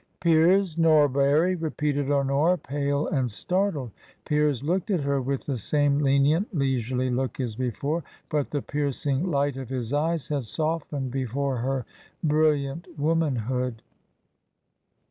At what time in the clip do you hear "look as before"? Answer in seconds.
7.11-8.03